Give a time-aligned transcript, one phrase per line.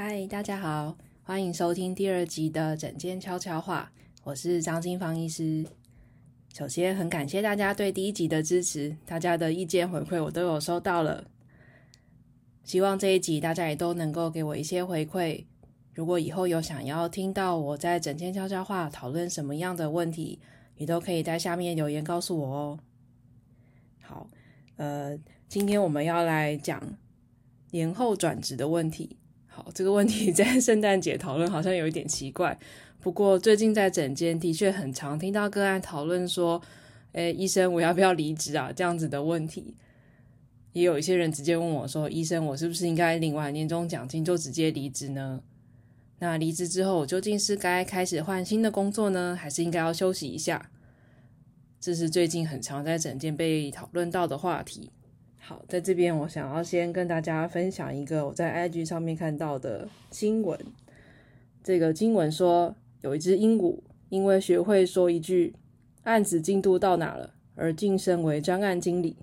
[0.00, 3.90] 嗨，大家好，欢迎收听第二集的诊间悄悄话，
[4.22, 5.66] 我是张金芳医师。
[6.54, 11.28] 首先，很感谢大家对第一集的支持，大家的意见回馈我都有收到了。
[12.62, 15.44] 希望这一集大家也都能够给我一些回馈。
[15.92, 20.38] 如果以后有想要听到我在诊间悄悄话讨论什么样的问题，
[20.76, 22.78] 你都可以在下面留言告诉我哦。
[24.02, 24.30] 好，
[24.76, 25.18] 呃，
[25.48, 26.80] 今天我们要来讲
[27.72, 29.16] 年后转职的问题。
[29.58, 32.56] 好，这个问题在圣诞节讨论好像有一点奇怪。
[33.00, 36.62] 不过最近在诊间的确很常听到个案讨论说
[37.10, 39.74] ：“诶，医生，我要不要离职啊？”这样子的问题。
[40.74, 45.40] 也有一些人直接问我说：“医生，我是不是应该领完年终奖金就直接离职呢？”
[46.20, 50.70] 那离职之后，我究竟是该开始换新的工作呢，还是应该要休息一下？
[51.80, 54.92] 这是最近很常在诊间被讨论到的话题。
[55.40, 60.58] 好，在这边我想要先跟大家分享一个我在 IG 上面看到的新闻。
[61.64, 63.78] 这个新闻说，有一只鹦鹉
[64.08, 65.54] 因为学会说一句
[66.04, 69.16] “案子进度到哪了”而晋升为专案经理。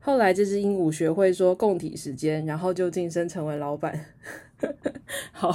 [0.00, 4.06] 后来，这只鹦鹉学会说共体时间，然后就晋升成为老板。
[5.32, 5.50] 好，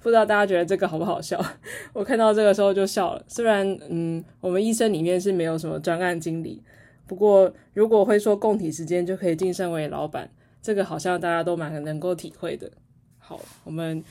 [0.00, 1.44] 不知道大家觉得这个好不好笑？
[1.92, 3.24] 我看到这个时候就笑了。
[3.26, 6.62] 虽然，嗯，我们医生里面是没有什么专案经理，
[7.06, 12.70] 不过如果会说共体时间就可以晋升为老板，这个好像大家都蛮能够体会的。
[13.18, 14.02] 好，我们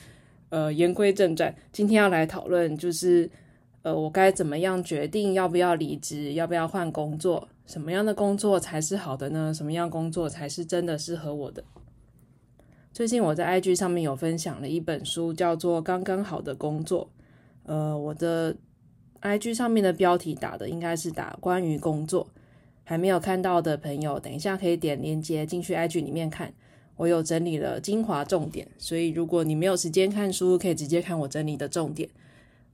[0.48, 3.30] 呃言归正传，今天要来讨论就是
[3.82, 9.52] 呃我该怎么样决定要不要离职，要不要换工作，什么样的工作才是好的呢？
[9.54, 11.62] 什么样工作才是真的适合我的？
[12.92, 17.04] 最近我在 IG 上面有分享了一本书，叫做《刚刚好的工作》。
[17.64, 18.56] 呃，我的
[19.20, 22.26] IG 上面的标题打的应该是打关于工作，
[22.88, 26.54] 还没有看到的朋友，等一下可以点链接进去 IG 里面看。
[26.94, 32.08] 我有整理了精华重点，所以如果你没有时间看书，可以直接看我整理的重点。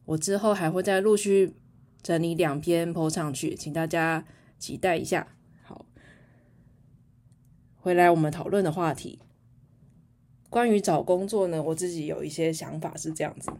[0.04, 1.54] 我之后还会再陆续
[2.02, 4.24] 整理两篇 po 上去，请大家
[4.59, 5.26] 期待一下。
[5.62, 5.87] 好，
[7.76, 9.19] 回来我们讨论的话题。
[10.50, 13.50] 关于找工作呢，我自己有一些想法是这样子，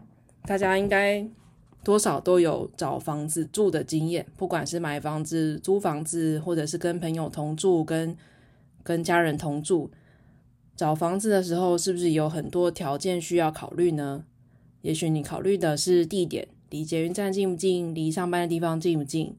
[0.43, 1.27] 大家应该
[1.84, 8.16] 多少都有找房子住的经验，不管是买房子、租房子，或者是跟朋友同住、跟
[8.82, 9.91] 跟家人同住。
[10.76, 14.25] 找房子的时候，是不是有很多条件需要考虑呢？
[14.81, 19.37] 也许你考虑的是地点，离捷运站近不近，离上班的地方近不近。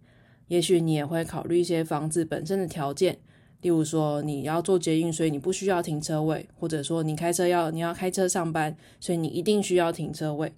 [0.48, 3.18] 也许你也会考虑一些房子本身的条件。
[3.62, 10.52] 例如说，你要坐捷运，所以你不需要停车位；或者说，你开车要你要开车上班，所以你一定需要停车位。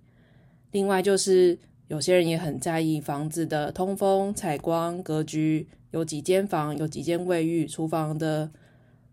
[0.72, 1.58] 另外，就是
[1.88, 8.50] 有些人也很在意房子的通风、采光、格局，有几间房，有几间卫浴，厨房的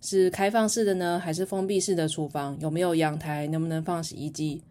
[0.01, 2.57] 是开放式的呢，还是封闭式的厨房？
[2.61, 3.47] 有没有阳台？
[3.49, 4.63] 能不能放洗衣机？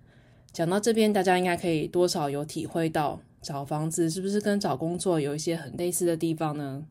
[0.51, 6.85] 讲到这边，大家应该可以多少有体会到，找房子是不是跟找工作有一些很类似的地方呢？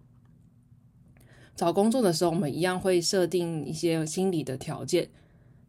[1.57, 5.09] 找工作的时候，我们一样会设定一些心理的条件，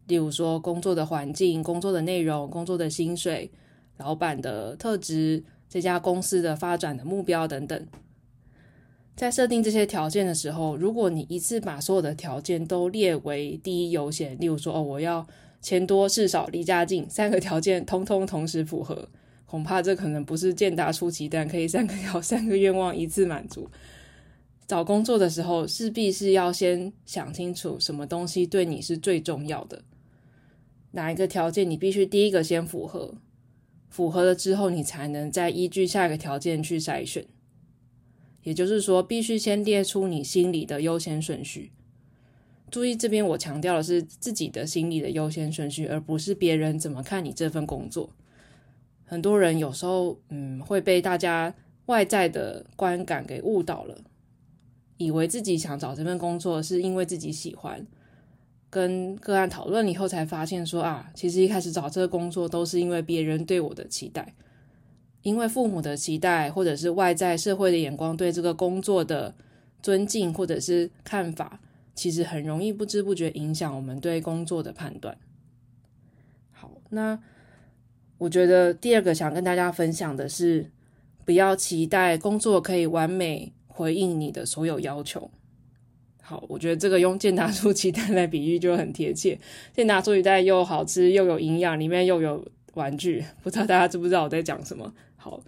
[0.06, 3.50] 例如说工作的环境、工作的内容、工作的薪水、
[3.96, 7.86] 老板的特质、这家公司的发展的目标等等。
[9.14, 15.26] 在设定这些条件的时候，如果你一次把所有的条件都列为第一优先，例如说哦，我要
[15.60, 19.08] 钱多事少离家近，三个条件通通同时符合，
[19.44, 23.70] 恐怕这可能不是健达出奇蛋，可以三个条三个愿望一次满足。
[24.66, 29.82] 找工作的时候，势必是要先想清楚什么东西对你是最重要的，
[30.92, 33.14] 哪一个条件你必须第一个先符合，
[33.92, 37.26] 符合了之后，你才能再依据下一个条件去筛选。
[38.42, 41.72] 也就是说，必须先列出你心里的优先顺序。
[42.70, 48.08] 注意，这边我强调的是自己的心里的优先顺序，而不是别人怎么看你这份工作。
[49.04, 51.54] 很多人有时候，嗯，会被大家
[51.84, 54.02] 外在的观感给误导了。
[54.96, 57.86] 以为自己想找这份工作是因为自己喜欢，
[58.72, 64.34] 跟个案讨论以后才发现说啊，其实一开始找这个工作都是因为别人对我的期待，
[65.20, 69.34] 因为父母的期待，或者是外在社会的眼光对这个工作的
[69.82, 71.60] 尊敬或者是看法，
[71.94, 75.18] 其实很容易不知不觉影响我们对工作的判断。
[76.50, 77.20] 好，那
[78.16, 80.70] 我觉得第二个想跟大家分享的是，
[81.26, 83.52] 不要期待工作可以完美。
[83.74, 85.30] 回应你的所有要求。
[86.24, 89.38] 好，我觉得这个用健达出奇蛋来比喻就很贴切。
[89.74, 92.42] 健达出奇蛋又好吃又有营养，里面又有
[92.74, 94.94] 玩具，不知道大家知不知道我在讲什么？
[95.16, 95.42] 好，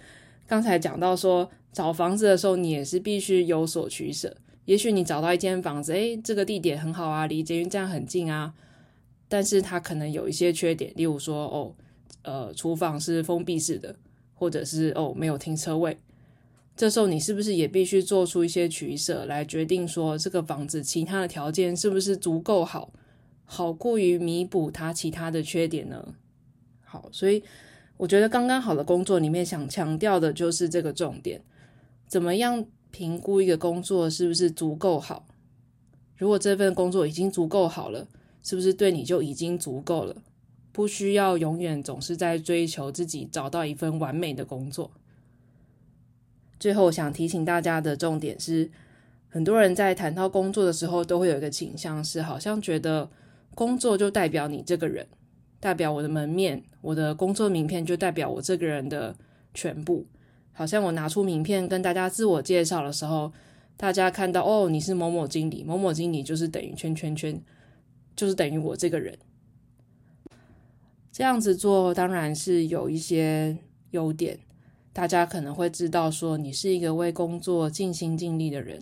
[0.49, 4.37] 刚才讲到说找房子的时候，你也是必须有所取舍。
[4.65, 8.53] 也许你找到一间房子，诶，这个地点很好啊，离捷运站很近啊，
[9.29, 11.75] 但是它可能有一些缺点，例如说哦，
[12.23, 13.95] 呃，厨房是封闭式的，
[14.35, 15.97] 或者是哦没有停车位。
[16.77, 22.93] 这时候你是不是也必须做出一些取舍，来决定说这个房子其他的条件是不是足够好，
[23.45, 26.15] 好过于弥补它其他的缺点呢？
[26.85, 27.43] 好，所以
[27.97, 31.41] 我觉得刚刚好的工作里面想强调的就是这个重点，
[32.09, 35.27] 怎么样评估一个工作是不是足够好？
[36.17, 38.09] 如果这份工作已经足够好了，
[38.43, 40.17] 是不是对你就已经足够了？
[40.73, 44.91] 不需要永远总是在追求自己找到一份完美的工作。
[46.65, 48.71] 最后想提醒大家的重点是，
[49.29, 53.11] 很多人在谈到工作的时候，都会有一个倾向，是好像觉得
[53.55, 55.07] 工作就代表你这个人，
[55.61, 59.15] 代表我的门面，我的工作名片就代表我这个人的
[59.53, 60.07] 全部。
[60.55, 63.31] 好像我拿出名片跟大家自我介绍的时候，
[63.77, 67.39] 大家看到哦，你是某某经理，某某经理就是等于圈圈圈，
[68.17, 69.19] 就是等于我这个人。
[71.13, 73.55] 这样子做当然是有一些
[73.91, 74.39] 优点。
[74.95, 78.81] 大家可能会知道说你是一个为工作尽心尽力的人，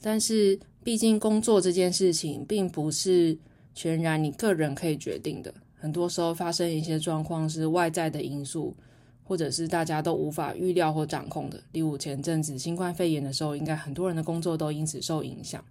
[0.00, 3.38] 但是毕竟工作这件事情并不是
[3.72, 8.76] 全然你个人可以决定的，很多时候发生一些状况是外在的因素，
[9.22, 11.62] 或者是大家都无法预料或掌控的。
[11.70, 15.64] 例如前阵子新冠肺炎的时候，应该很多人的工作都因此受影响。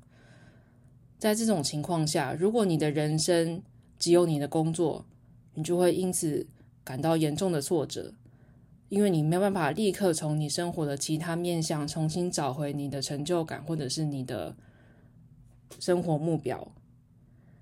[1.19, 3.61] 在这种情况下，如果你的人生
[3.99, 5.05] 只有你的工作，
[5.53, 6.47] 你就会因此
[6.81, 8.13] 感到严重的挫折。
[8.91, 14.53] 因为你没有办法立刻从你生活的其他面向重新找回你的成就感，或者是你的
[15.79, 16.73] 生活目标，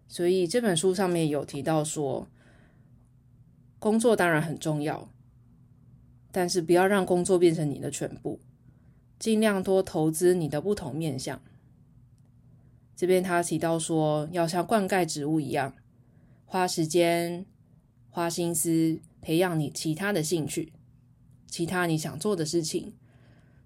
[0.08, 2.28] 所以这本书上面有提到说，
[3.78, 5.08] 工作当然很重要，
[6.31, 8.40] 但是不要让工作变成你的全部，
[9.20, 11.40] 尽量多投资你的不同面向。
[12.96, 15.76] 这边他提到说，要像灌溉植物一样，
[16.48, 17.46] 花时间、
[18.10, 20.74] 花心思培养你其他的兴趣。
[21.50, 22.94] 其他你想做的事情，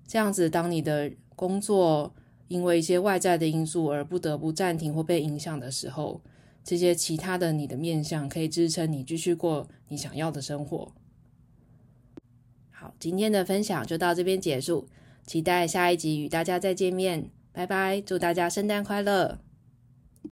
[0.08, 2.14] 这样子，当你的工作
[2.48, 6.22] 因为一些外在的因素而不得不暂停或被影响的时候，
[6.64, 10.94] 这些其他的你的面向可以支撑你继续过你想要的生活。
[12.72, 14.88] 好，今天的分享就到这边结束，
[15.26, 19.40] 期待下一集与大家再见面，拜拜，祝大家圣诞快乐。